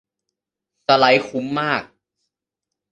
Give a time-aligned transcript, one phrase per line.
[0.85, 1.83] สไลด์คุ้นมาก